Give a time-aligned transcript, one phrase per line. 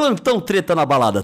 [0.00, 1.22] Plantão treta na balada.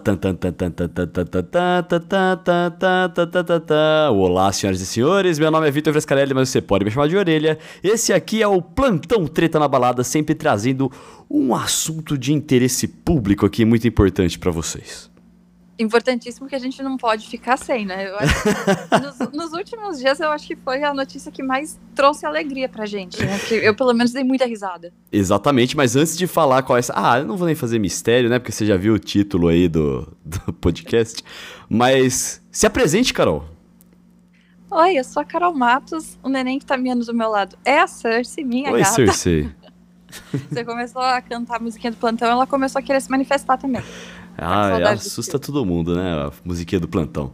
[4.13, 5.39] Olá, senhoras e senhores.
[5.39, 7.59] Meu nome é Vitor Frescarelli, mas você pode me chamar de orelha.
[7.83, 10.93] Esse aqui é o Plantão Treta na Balada, sempre trazendo
[11.31, 15.16] um assunto de interesse público aqui muito importante para vocês
[15.79, 18.11] importantíssimo que a gente não pode ficar sem, né?
[19.03, 22.87] nos, nos, últimos dias eu acho que foi a notícia que mais trouxe alegria pra
[22.87, 23.39] gente, né?
[23.39, 24.93] Porque eu pelo menos dei muita risada.
[25.13, 26.93] Exatamente, mas antes de falar qual é essa.
[26.97, 28.39] Ah, eu não vou nem fazer mistério, né?
[28.39, 31.23] Porque você já viu o título aí do, do podcast.
[31.69, 33.45] Mas se apresente, Carol.
[34.71, 37.79] Oi, eu sou a Carol Matos, o neném que tá miando do meu lado é
[37.79, 38.95] a Cersei, minha Oi, gata.
[38.95, 39.49] Cersei.
[40.51, 43.83] Você começou a cantar a musiquinha do plantão, ela começou a querer se manifestar também.
[44.37, 46.13] Ah, assusta todo mundo, né?
[46.13, 47.33] A musiquinha do plantão.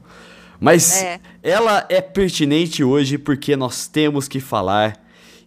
[0.60, 1.20] Mas é.
[1.42, 5.02] ela é pertinente hoje porque nós temos que falar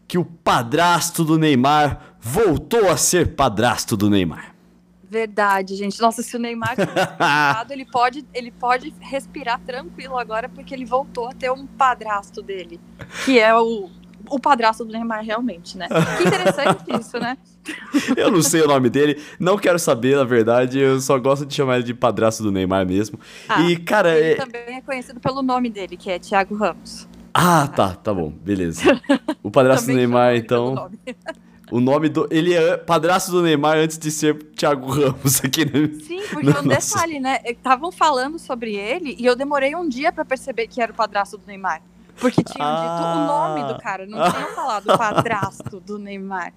[0.08, 4.54] que o padrasto do Neymar voltou a ser padrasto do Neymar.
[5.10, 6.02] Verdade, gente.
[6.02, 11.30] Nossa, se o Neymar tivesse ele pode, ele pode respirar tranquilo agora porque ele voltou
[11.30, 12.80] a ter um padrasto dele,
[13.24, 13.90] que é o
[14.30, 15.88] o padrasto do Neymar realmente, né?
[15.88, 17.38] Que interessante isso, né?
[18.16, 21.54] Eu não sei o nome dele, não quero saber, na verdade, eu só gosto de
[21.54, 23.20] chamar ele de padrasto do Neymar mesmo.
[23.48, 24.18] Ah, e, cara.
[24.18, 24.36] Ele é...
[24.36, 27.08] também é conhecido pelo nome dele, que é Thiago Ramos.
[27.34, 28.82] Ah, tá, tá bom, beleza.
[29.44, 30.90] O padrasto do Neymar, então.
[31.72, 32.28] O nome do.
[32.30, 35.90] Ele é padrasto do Neymar antes de ser Thiago Ramos aqui, né?
[36.02, 37.40] Sim, porque um detalhe, né?
[37.44, 41.38] Estavam falando sobre ele e eu demorei um dia para perceber que era o padrasto
[41.38, 41.82] do Neymar.
[42.18, 42.80] Porque tinham ah.
[42.82, 46.54] dito o nome do cara, não tinham falado o padrasto do Neymar.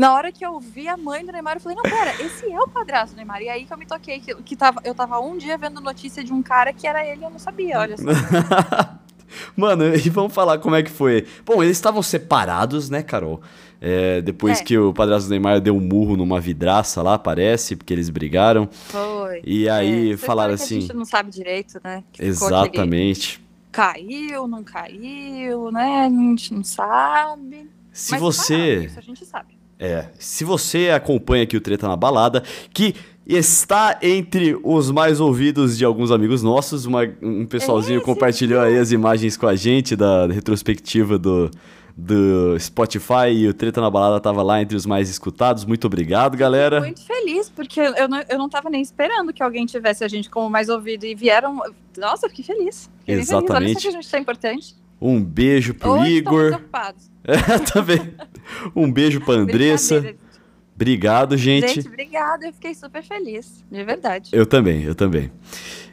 [0.00, 2.58] Na hora que eu vi a mãe do Neymar, eu falei, não, pera, esse é
[2.58, 3.42] o padrasto do Neymar.
[3.42, 6.24] E aí que eu me toquei, que, que tava, eu tava um dia vendo notícia
[6.24, 8.04] de um cara que era ele e eu não sabia, olha só.
[9.54, 11.26] Mano, e vamos falar como é que foi.
[11.44, 13.42] Bom, eles estavam separados, né, Carol?
[13.78, 14.64] É, depois é.
[14.64, 18.70] que o padrasto do Neymar deu um murro numa vidraça lá, parece, porque eles brigaram.
[18.72, 19.42] Foi.
[19.44, 20.16] E aí é.
[20.16, 20.78] falaram assim.
[20.78, 22.02] a gente não sabe direito, né?
[22.18, 23.38] Exatamente
[23.70, 26.06] caiu, não caiu, né?
[26.06, 27.70] A gente não sabe.
[27.92, 28.84] Se Mas você.
[28.86, 29.59] isso a gente sabe.
[29.80, 30.04] É.
[30.18, 32.94] Se você acompanha aqui o Treta na Balada, que
[33.26, 38.92] está entre os mais ouvidos de alguns amigos nossos, uma, um pessoalzinho compartilhou aí as
[38.92, 41.50] imagens com a gente da retrospectiva do,
[41.96, 45.64] do Spotify e o Treta na Balada tava lá entre os mais escutados.
[45.64, 46.80] Muito obrigado, galera.
[46.80, 50.28] Muito feliz, porque eu não, eu não tava nem esperando que alguém tivesse a gente
[50.28, 51.58] como mais ouvido e vieram.
[51.96, 52.90] Nossa, fiquei feliz.
[53.00, 53.52] Fiquei Exatamente.
[53.54, 53.76] Feliz.
[53.76, 54.79] Olha que a gente tá importante.
[55.00, 56.60] Um beijo pro Hoje Igor.
[57.22, 58.14] É, também.
[58.74, 60.14] Um beijo pra Andressa.
[60.74, 61.74] Obrigado, gente.
[61.74, 62.46] Gente, obrigada.
[62.46, 63.62] Eu fiquei super feliz.
[63.70, 64.30] De verdade.
[64.32, 65.30] Eu também, eu também.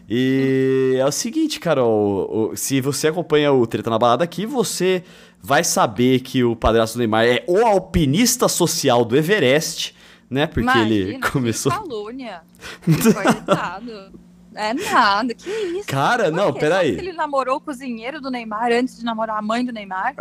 [0.10, 5.04] E é o seguinte, Carol, se você acompanha o Treta na Balada aqui, você
[5.42, 9.94] vai saber que o padrasto do Neymar é o alpinista social do Everest,
[10.30, 10.48] né?
[10.48, 11.72] Porque Imagina, ele começou.
[11.72, 12.42] Que calúnia.
[12.86, 14.12] Coitado.
[14.58, 15.88] É nada, que isso?
[15.88, 16.60] Cara, Por não, quê?
[16.60, 16.96] peraí.
[16.96, 20.16] Só ele namorou o cozinheiro do Neymar antes de namorar a mãe do Neymar?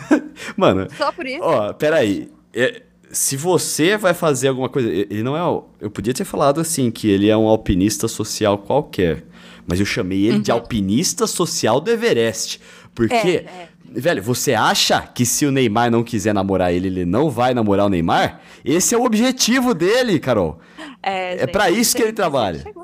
[0.56, 0.88] Mano.
[0.96, 1.42] Só por isso?
[1.42, 2.32] Ó, peraí.
[2.54, 4.88] É, se você vai fazer alguma coisa.
[4.88, 5.62] Ele não é.
[5.80, 9.24] Eu podia ter falado assim, que ele é um alpinista social qualquer.
[9.66, 10.42] Mas eu chamei ele uhum.
[10.42, 12.60] de alpinista social do Everest.
[12.94, 13.14] Porque.
[13.14, 13.68] É, é.
[13.96, 17.86] Velho, você acha que se o Neymar não quiser namorar ele, ele não vai namorar
[17.86, 18.40] o Neymar?
[18.64, 20.58] Esse é o objetivo dele, Carol.
[21.00, 22.58] É, é para isso que ele trabalha.
[22.58, 22.83] Chegou.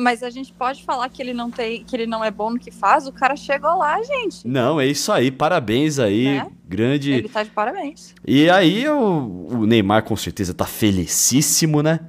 [0.00, 2.58] Mas a gente pode falar que ele não tem, que ele não é bom no
[2.58, 3.06] que faz.
[3.06, 4.48] O cara chegou lá, gente.
[4.48, 5.30] Não, é isso aí.
[5.30, 6.46] Parabéns aí, né?
[6.66, 7.12] grande.
[7.12, 8.14] Ele tá de parabéns.
[8.26, 12.00] E aí o, o Neymar com certeza tá felicíssimo, né?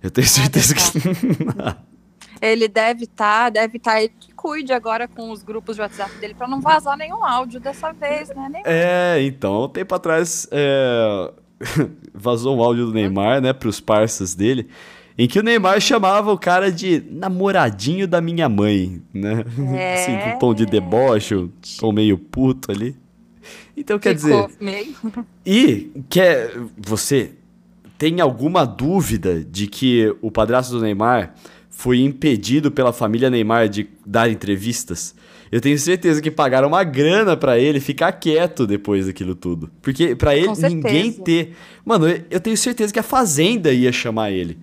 [0.00, 0.80] Eu tenho ah, certeza que
[2.40, 5.82] ele deve estar, tá, deve estar tá, ele que cuide agora com os grupos de
[5.82, 8.48] WhatsApp dele para não vazar nenhum áudio dessa vez, né?
[8.48, 8.64] Nenhum.
[8.64, 11.32] É, então, um tempo atrás é...
[12.14, 14.70] vazou um áudio do Neymar, né, para os parceiros dele
[15.18, 19.44] em que o Neymar chamava o cara de namoradinho da minha mãe, né?
[19.74, 19.94] É...
[19.94, 22.96] Assim, com tom de deboche, um tom meio puto ali.
[23.76, 24.56] Então, quer Ficou dizer...
[24.60, 24.94] Meio.
[25.44, 27.32] E quer você
[27.98, 31.34] tem alguma dúvida de que o padrasto do Neymar
[31.68, 35.14] foi impedido pela família Neymar de dar entrevistas?
[35.52, 39.70] Eu tenho certeza que pagaram uma grana para ele ficar quieto depois daquilo tudo.
[39.82, 41.56] Porque para ele ninguém ter.
[41.84, 44.58] Mano, eu tenho certeza que a Fazenda ia chamar ele.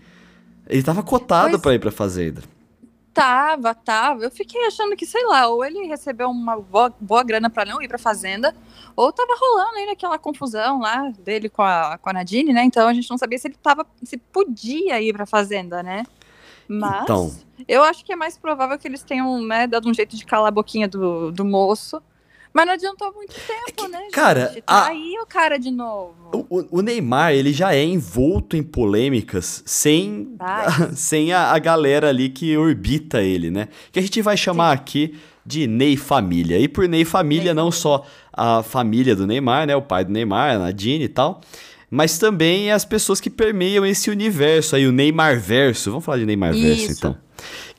[0.69, 1.61] Ele tava cotado pois...
[1.61, 2.41] para ir pra fazenda.
[3.13, 4.23] Tava, tava.
[4.23, 7.81] Eu fiquei achando que, sei lá, ou ele recebeu uma boa, boa grana para não
[7.81, 8.55] ir pra fazenda,
[8.95, 12.63] ou tava rolando ainda aquela confusão lá dele com a, com a Nadine, né?
[12.63, 16.03] Então a gente não sabia se ele tava, se podia ir pra fazenda, né?
[16.67, 17.31] Mas então.
[17.67, 20.49] eu acho que é mais provável que eles tenham, né, dado um jeito de calar
[20.49, 22.01] a boquinha do, do moço
[22.53, 24.61] Mas não adiantou muito tempo, é né, cara, gente?
[24.61, 24.87] Tá a...
[24.87, 26.15] aí o cara de novo.
[26.49, 30.35] O, o, Neymar, ele já é envolto em polêmicas sem,
[30.95, 33.67] sem a, a, galera ali que orbita ele, né?
[33.91, 34.81] Que a gente vai chamar Sim.
[34.81, 36.59] aqui de Ney Família.
[36.59, 39.75] E por Ney Família, Ney não só a família do Neymar, né?
[39.75, 41.41] O pai do Neymar, a Nadine e tal
[41.89, 45.89] mas também as pessoas que permeiam esse universo aí, o Neymar verso.
[45.89, 47.17] Vamos falar de Neymar verso, então.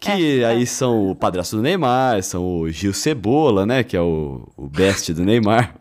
[0.00, 0.66] Que é, aí é.
[0.66, 3.82] são o padrasto do Neymar, são o Gil Cebola, né?
[3.82, 5.74] Que é o, o best do Neymar.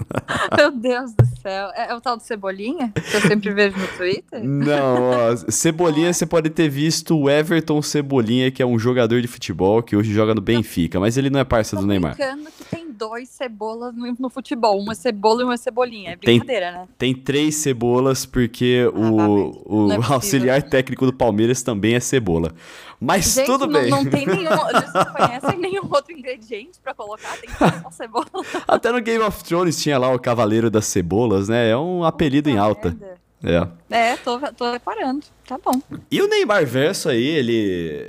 [0.56, 1.68] Meu Deus do céu.
[1.74, 2.90] É, é, o tal do Cebolinha?
[2.94, 4.42] Que eu sempre vejo no Twitter?
[4.42, 9.28] Não, ó, Cebolinha você pode ter visto o Everton Cebolinha, que é um jogador de
[9.28, 12.16] futebol que hoje joga no Benfica, mas ele não é parceiro do Neymar.
[12.16, 16.12] que tem dois cebolas no, no, futebol, uma cebola e uma cebolinha.
[16.12, 16.88] É brincadeira, tem, né?
[16.98, 22.52] Tem três cebolas, porque ah, o, o é auxiliar técnico do Palmeiras também é cebola.
[23.00, 23.90] Mas Gente, tudo bem.
[23.90, 24.50] Não, não tem nenhum.
[24.50, 27.36] Vocês não conhecem nenhum outro ingrediente pra colocar?
[27.38, 28.26] Tem que só cebola.
[28.68, 31.70] Até no Game of Thrones tinha lá o Cavaleiro das Cebolas, né?
[31.70, 32.90] É um apelido em alta.
[32.90, 33.18] Merda.
[33.42, 33.68] É.
[33.90, 35.24] É, tô, tô reparando.
[35.46, 35.80] Tá bom.
[36.10, 37.54] E o Neymar Verso aí, ele,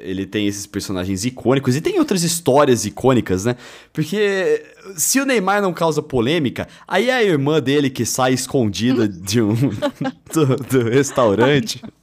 [0.02, 3.56] ele tem esses personagens icônicos e tem outras histórias icônicas, né?
[3.94, 4.66] Porque
[4.98, 9.42] se o Neymar não causa polêmica, aí é a irmã dele que sai escondida de
[9.42, 9.54] um
[10.34, 11.82] do, do restaurante.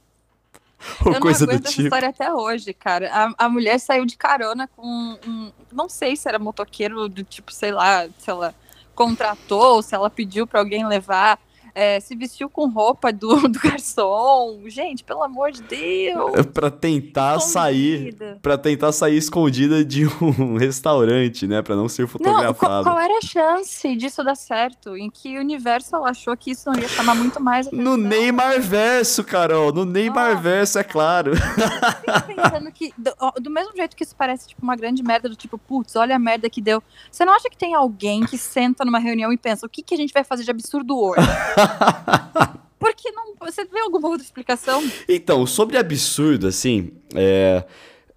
[1.05, 1.79] Ou eu coisa não aguento do tipo.
[1.79, 3.09] essa história até hoje, cara.
[3.11, 7.51] A, a mulher saiu de carona com um, não sei se era motoqueiro do tipo,
[7.51, 8.53] sei lá, se ela
[8.95, 11.39] contratou ou se ela pediu para alguém levar
[11.77, 14.63] é, se vestiu com roupa do, do garçom.
[14.65, 16.33] Gente, pelo amor de Deus.
[16.33, 17.51] É para tentar escondida.
[17.51, 22.47] sair, para tentar sair escondida de um restaurante, né, para não ser fotografado.
[22.47, 24.97] Não, qual, qual, era a chance disso dar certo?
[24.97, 27.85] Em que universo ela achou que isso não ia chamar muito mais atenção?
[27.85, 31.33] No Neymar verso, Carol, no Neymar verso, é claro.
[31.33, 35.35] Eu pensando que do, do, mesmo jeito que isso parece tipo uma grande merda do
[35.35, 36.81] tipo, putz, olha a merda que deu.
[37.11, 39.93] Você não acha que tem alguém que senta numa reunião e pensa, o que que
[39.93, 41.21] a gente vai fazer de absurdo hoje?
[42.79, 43.27] Porque não.
[43.39, 44.83] Você vê alguma outra explicação?
[45.07, 47.63] Então, sobre absurdo, assim, é.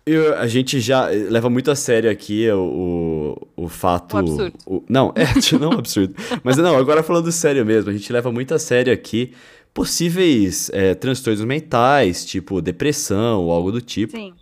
[0.06, 4.14] Eu, a gente já leva muito a sério aqui o, o, o fato.
[4.14, 4.58] O absurdo.
[4.66, 6.14] O, não, é, não absurdo.
[6.42, 9.32] Mas não, agora falando sério mesmo, a gente leva muito a sério aqui
[9.72, 14.16] possíveis é, transtornos mentais, tipo depressão ou algo do tipo.
[14.16, 14.34] Sim.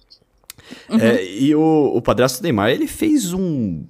[0.88, 0.98] Uhum.
[0.98, 3.84] É, e o, o padrasto Neymar, ele fez um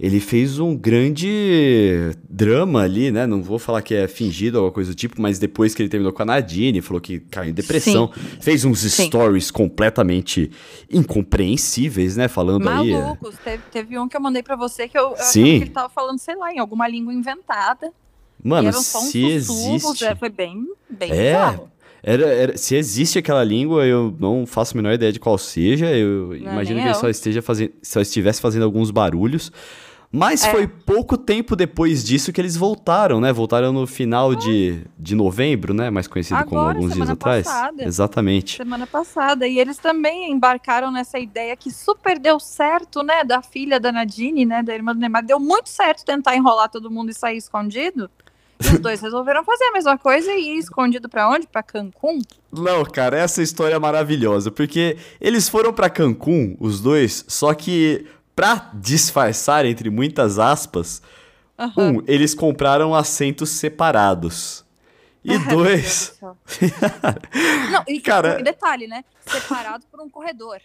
[0.00, 3.26] ele fez um grande drama ali, né?
[3.26, 5.90] Não vou falar que é fingido ou alguma coisa do tipo, mas depois que ele
[5.90, 8.20] terminou com a Nadine, falou que caiu em depressão, Sim.
[8.40, 9.08] fez uns Sim.
[9.08, 10.50] stories completamente
[10.90, 12.28] incompreensíveis, né?
[12.28, 12.94] Falando Malucos.
[12.94, 13.02] aí.
[13.02, 13.34] Malucos.
[13.44, 15.42] Teve, teve, um que eu mandei para você que eu, eu Sim.
[15.42, 17.92] que ele tava falando, sei lá, em alguma língua inventada.
[18.42, 20.06] Mano, se existe.
[20.06, 21.60] É, foi bem, bem é.
[22.02, 25.94] Era, era, se existe aquela língua, eu não faço a menor ideia de qual seja.
[25.94, 29.52] Eu não, imagino que ele só, esteja fazendo, só estivesse fazendo alguns barulhos.
[30.12, 30.50] Mas é.
[30.50, 33.32] foi pouco tempo depois disso que eles voltaram, né?
[33.32, 35.88] Voltaram no final de, de novembro, né?
[35.88, 37.46] Mais conhecido Agora, como alguns dias atrás.
[37.46, 37.84] Passada.
[37.84, 38.56] Exatamente.
[38.56, 39.46] Semana passada.
[39.46, 43.22] E eles também embarcaram nessa ideia que super deu certo, né?
[43.22, 44.64] Da filha da Nadine, né?
[44.64, 45.24] Da irmã do Neymar.
[45.24, 48.10] Deu muito certo tentar enrolar todo mundo e sair escondido.
[48.60, 51.46] E os dois resolveram fazer a mesma coisa e ir escondido para onde?
[51.46, 52.20] Para Cancún?
[52.52, 58.06] Não, cara, essa história é maravilhosa, porque eles foram para Cancún, os dois, só que
[58.34, 61.02] para disfarçar, entre muitas aspas,
[61.58, 61.98] uhum.
[61.98, 64.64] um, eles compraram assentos separados.
[65.22, 66.18] E dois.
[67.70, 69.04] Não, e cara, detalhe, né?
[69.26, 70.60] Separado por um corredor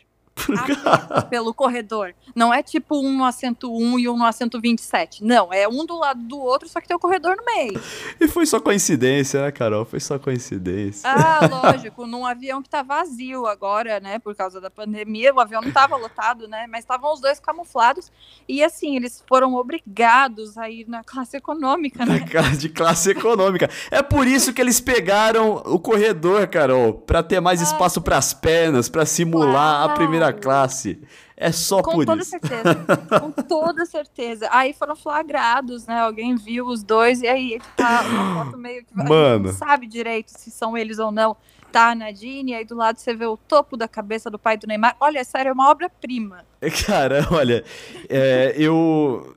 [1.29, 2.13] pelo corredor.
[2.35, 5.23] Não é tipo um no assento 1 e um no assento 27.
[5.23, 7.81] Não, é um do lado do outro, só que tem o corredor no meio.
[8.19, 9.85] E foi só coincidência, né, Carol?
[9.85, 11.09] Foi só coincidência.
[11.09, 12.05] Ah, lógico.
[12.05, 15.95] num avião que tá vazio agora, né, por causa da pandemia, o avião não tava
[15.95, 18.11] lotado, né, mas estavam os dois camuflados.
[18.47, 22.25] E assim, eles foram obrigados a ir na classe econômica, né?
[22.57, 23.69] De classe econômica.
[23.89, 28.17] É por isso que eles pegaram o corredor, Carol, para ter mais ah, espaço para
[28.17, 29.89] as pernas, para simular Uau.
[29.89, 30.99] a primeira primeira classe.
[31.37, 32.31] É só com por toda isso.
[32.31, 32.75] Certeza,
[33.19, 34.47] com toda certeza.
[34.51, 35.99] Aí foram flagrados, né?
[35.99, 39.47] Alguém viu os dois e aí tá uma foto meio que Mano.
[39.47, 41.35] não sabe direito se são eles ou não.
[41.71, 44.65] Tá a Nadine, aí do lado você vê o topo da cabeça do pai do
[44.65, 44.95] Neymar.
[44.97, 46.45] Olha, sério, é uma obra-prima.
[46.87, 47.65] Cara, olha,
[48.07, 49.35] é, eu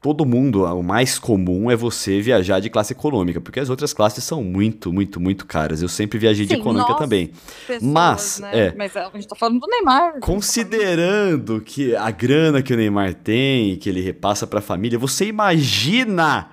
[0.00, 4.22] todo mundo, o mais comum é você viajar de classe econômica, porque as outras classes
[4.22, 5.82] são muito, muito, muito caras.
[5.82, 7.32] Eu sempre viajei Sim, de econômica nós, também.
[7.66, 8.66] Pessoas, Mas, né?
[8.66, 10.14] é, Mas a gente tá falando do Neymar.
[10.14, 14.98] Tá considerando que a grana que o Neymar tem, que ele repassa para a família,
[14.98, 16.48] você imagina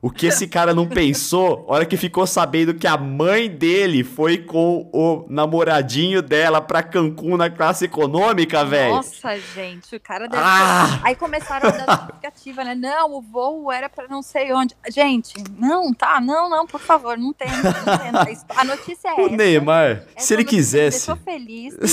[0.00, 4.38] O que esse cara não pensou, hora que ficou sabendo que a mãe dele foi
[4.38, 8.94] com o namoradinho dela pra Cancún na classe econômica, velho.
[8.94, 11.00] Nossa, gente, o cara deve ah!
[11.02, 12.74] Aí começaram a dar justificativa, né?
[12.74, 14.74] Não, o voo era pra não sei onde.
[14.88, 18.36] Gente, não, tá, não, não, por favor, não tem, não tem.
[18.56, 19.36] A notícia é o essa.
[19.36, 21.10] Neymar, se ele quisesse.
[21.10, 21.76] Eu feliz.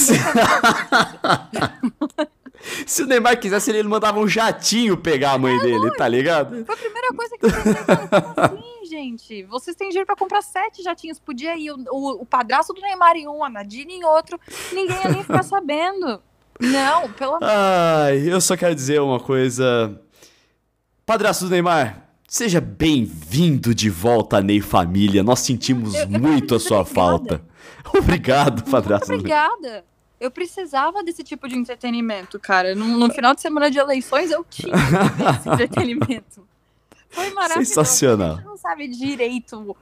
[2.85, 6.65] Se o Neymar quisesse, ele mandava um jatinho pegar a mãe é, dele, tá ligado?
[6.65, 7.73] Foi a primeira coisa que eu pensei,
[8.37, 9.43] assim, gente?
[9.43, 13.15] Vocês têm dinheiro pra comprar sete jatinhos, podia ir o, o, o padrasto do Neymar
[13.15, 14.39] em um, a Nadine em outro,
[14.71, 16.21] ninguém ia nem ficar sabendo.
[16.59, 17.49] Não, pelo amor.
[17.49, 19.99] Ai, eu só quero dizer uma coisa.
[21.05, 25.23] Padrasto do Neymar, seja bem-vindo de volta à Ney Família.
[25.23, 26.95] Nós sentimos eu, eu muito a sua obrigada.
[26.95, 27.53] falta.
[27.95, 29.09] Obrigado, padrasto.
[29.09, 29.85] Muito obrigada.
[30.23, 32.73] Eu precisava desse tipo de entretenimento, cara.
[32.73, 34.73] No, no final de semana de eleições eu tinha
[35.37, 36.47] esse entretenimento.
[37.09, 37.67] Foi maravilhoso.
[37.67, 38.31] Sensacional.
[38.31, 39.75] A gente não sabe direito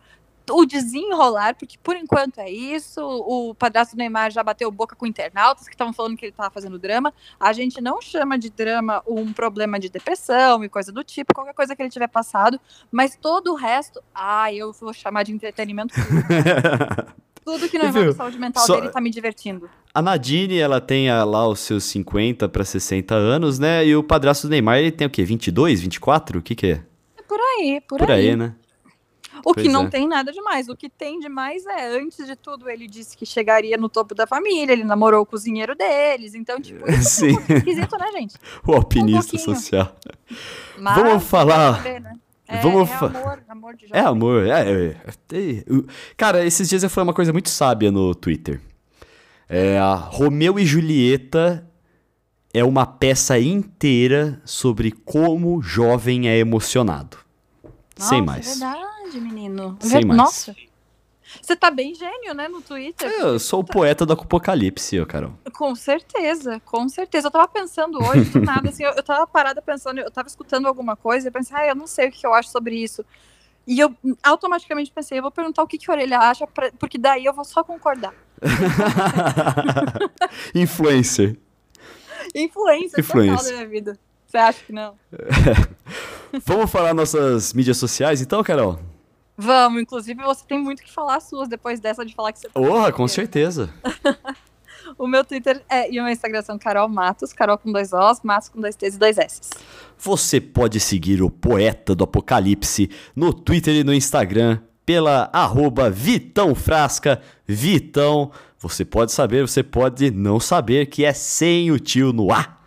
[0.50, 3.00] o desenrolar, porque por enquanto é isso.
[3.02, 6.50] O padrasto do Neymar já bateu boca com internautas que estavam falando que ele estava
[6.50, 7.14] fazendo drama.
[7.40, 11.54] A gente não chama de drama um problema de depressão e coisa do tipo, qualquer
[11.54, 12.60] coisa que ele tiver passado,
[12.92, 15.94] mas todo o resto, ah, eu vou chamar de entretenimento.
[17.44, 18.76] Tudo que não envolve saúde mental Só...
[18.76, 19.70] dele tá me divertindo.
[19.94, 23.86] A Nadine, ela tem ah, lá os seus 50 para 60 anos, né?
[23.86, 25.24] E o padrasto do Neymar, ele tem o quê?
[25.24, 26.40] 22, 24?
[26.40, 26.84] O que que é?
[27.18, 28.30] É por aí, por, por aí.
[28.30, 28.56] aí né?
[29.46, 29.90] O pois que não é.
[29.90, 30.70] tem nada demais.
[30.70, 34.28] O que tem demais é, antes de tudo, ele disse que chegaria no topo da
[34.28, 36.36] família, ele namorou o cozinheiro deles.
[36.36, 37.38] Então, tipo, isso Sim.
[37.50, 38.36] é um esquisito, né, gente?
[38.66, 39.96] O alpinista um social.
[40.78, 41.78] Mas, Vamos falar.
[41.78, 42.14] Saber, né?
[42.52, 44.02] É, Vamos é amor, amor de jovem.
[44.02, 45.64] É amor, é, é, é,
[46.18, 48.60] Cara, esses dias eu falei uma coisa muito sábia no Twitter.
[49.48, 51.66] É, a Romeu e Julieta
[52.54, 57.18] é uma peça inteira sobre como jovem é emocionado.
[57.98, 58.48] Nossa, Sem mais.
[58.48, 59.78] É verdade, menino.
[59.80, 60.18] Sem mais.
[60.18, 60.56] Nossa.
[61.42, 63.08] Você tá bem gênio, né, no Twitter.
[63.10, 65.34] É, eu sou o poeta do apocalipse, ô Carol.
[65.54, 67.28] Com certeza, com certeza.
[67.28, 70.68] Eu tava pensando hoje, do nada, assim, eu, eu tava parada pensando, eu tava escutando
[70.68, 73.06] alguma coisa e pensei, ah, eu não sei o que eu acho sobre isso.
[73.68, 76.98] E eu automaticamente pensei, eu vou perguntar o que, que a Orelha acha, pra, porque
[76.98, 78.14] daí eu vou só concordar.
[80.56, 81.38] Influencer.
[82.36, 83.38] Influencer, Influencer.
[83.38, 84.00] total da minha vida.
[84.26, 84.96] Você acha que não?
[86.46, 88.80] Vamos falar nossas mídias sociais então, Carol?
[89.42, 92.60] Vamos, inclusive você tem muito que falar suas depois dessa de falar que você tá
[92.60, 93.74] Porra, com certeza.
[95.00, 98.22] o meu Twitter é, e o meu Instagram são Carol Matos, Carol com dois Os,
[98.22, 99.50] Matos com dois T's e dois S's.
[99.98, 106.54] Você pode seguir o Poeta do Apocalipse no Twitter e no Instagram pela arroba Vitão
[106.54, 108.32] Frasca, Vitão.
[108.60, 112.61] Você pode saber, você pode não saber que é sem o tio no ar.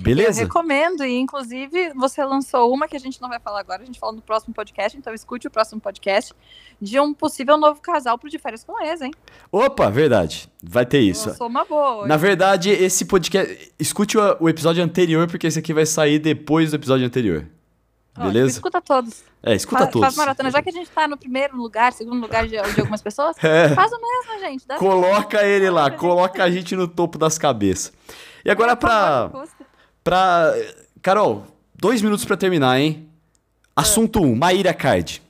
[0.00, 0.40] Beleza?
[0.40, 3.84] Eu recomendo, e inclusive você lançou uma que a gente não vai falar agora, a
[3.84, 6.34] gente fala no próximo podcast, então escute o próximo podcast,
[6.80, 9.12] de um possível novo casal pro De Férias com Ex, hein?
[9.50, 10.50] Opa, verdade.
[10.62, 11.28] Vai ter isso.
[11.28, 12.06] Eu sou uma boa.
[12.06, 13.72] Na verdade, esse podcast.
[13.78, 17.46] Escute o, episódio anterior, porque esse aqui vai sair depois do episódio anterior.
[18.18, 18.50] Beleza?
[18.50, 19.24] Escuta todos.
[19.42, 20.06] É, escuta faz, todos.
[20.06, 20.50] Faz maratona.
[20.50, 23.70] Já que a gente tá no primeiro lugar, segundo lugar de, de algumas pessoas, é.
[23.70, 24.66] faz o mesmo, gente.
[24.78, 27.92] coloca ele lá, coloca a gente no topo das cabeças.
[28.44, 29.30] E agora, é, pra.
[30.02, 30.54] Pra.
[31.00, 33.08] Carol, dois minutos para terminar, hein?
[33.74, 35.22] Assunto 1, um, Maíra Card.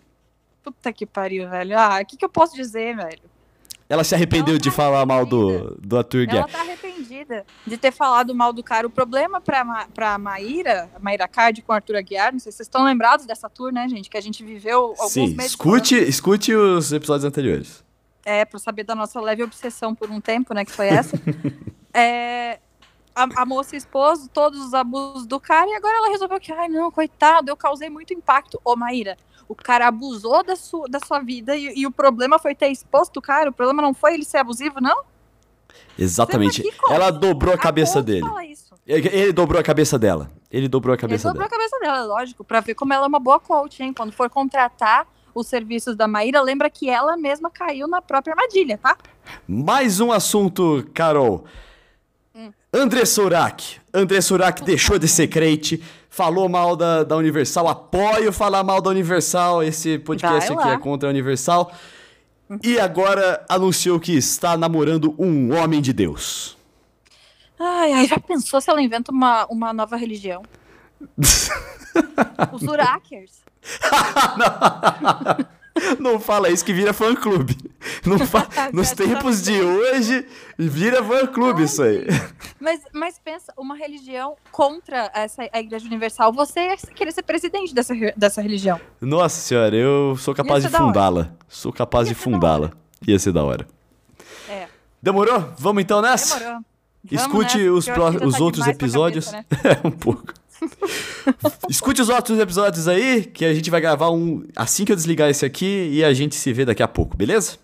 [0.63, 1.79] Puta que pariu, velho.
[1.79, 3.33] Ah, o que, que eu posso dizer, velho?
[3.89, 6.39] Ela se arrependeu tá de falar mal do, do Arthur Guerra.
[6.39, 8.87] Ela tá arrependida de ter falado mal do cara.
[8.87, 12.67] O problema pra, pra Maíra, Maíra Card com o Arthur Aguiar, não sei se vocês
[12.69, 14.09] estão lembrados dessa tour, né, gente?
[14.09, 15.51] Que a gente viveu alguns Sim, meses.
[15.53, 17.85] Escute, escute os episódios anteriores.
[18.25, 21.21] É, pra saber da nossa leve obsessão por um tempo, né, que foi essa.
[21.93, 22.61] é,
[23.15, 26.69] a, a, moça expôs todos os abusos do cara e agora ela resolveu que, ai
[26.69, 28.61] não, coitado, eu causei muito impacto.
[28.65, 29.17] Ô, Maíra,
[29.49, 33.19] o cara abusou da sua, da sua vida e, e o problema foi ter exposto
[33.19, 35.05] o cara, o problema não foi ele ser abusivo, não?
[35.99, 36.63] Exatamente.
[36.89, 38.27] Ela dobrou a cabeça dele.
[38.87, 40.31] Ele dobrou a cabeça dela.
[40.51, 41.65] Ele dobrou a cabeça ele dobrou dela.
[41.65, 43.93] a cabeça dela, lógico, pra ver como ela é uma boa coach, hein?
[43.93, 48.79] Quando for contratar os serviços da Maíra, lembra que ela mesma caiu na própria armadilha,
[48.79, 48.97] tá?
[49.47, 51.45] Mais um assunto, Carol.
[52.73, 53.81] André Surak.
[53.93, 57.69] André Surak deixou de ser crente, falou mal da, da Universal.
[57.69, 59.63] Apoio falar mal da Universal.
[59.63, 61.71] Esse podcast aqui é contra a Universal.
[62.63, 66.57] E agora anunciou que está namorando um homem de Deus.
[67.61, 70.43] Ai, ai, já pensou se ela inventa uma, uma nova religião?
[72.53, 73.43] Os Urakers.
[75.99, 77.57] não, fala isso que vira fã-clube.
[78.27, 78.49] fa...
[78.73, 80.27] Nos tempos de hoje,
[80.59, 82.07] vira van clube isso aí.
[82.61, 87.75] Mas, mas pensa, uma religião contra essa, a Igreja Universal, você ia querer ser presidente
[87.75, 88.81] dessa, dessa religião.
[89.01, 91.33] Nossa senhora, eu sou capaz de fundá-la.
[91.49, 92.71] Sou capaz ia de fundá-la.
[93.07, 93.67] Ia ser da hora.
[94.49, 94.69] É.
[95.03, 95.53] Demorou?
[95.59, 96.39] Vamos então nessa?
[96.39, 96.63] Demorou.
[97.11, 98.27] Escute os, pro...
[98.27, 99.27] os tá outros episódios.
[99.27, 99.81] Cabeça, né?
[99.83, 100.33] é, um pouco.
[101.69, 105.29] Escute os outros episódios aí, que a gente vai gravar um assim que eu desligar
[105.29, 107.59] esse aqui e a gente se vê daqui a pouco, beleza?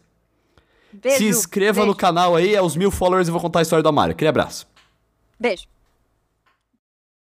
[0.92, 1.87] Beijo, se inscreva beijo.
[1.88, 4.12] no canal aí, aos mil followers eu vou contar a história do Amário.
[4.12, 4.66] Aquele abraço.
[5.38, 5.66] Beijo.